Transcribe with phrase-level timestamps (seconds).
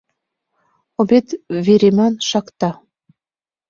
[1.01, 1.27] Обед
[1.65, 2.69] вереман шакта